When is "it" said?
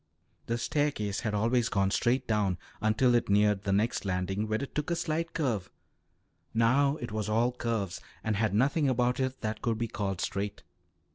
3.13-3.29, 4.63-4.73, 6.97-7.11, 9.19-9.41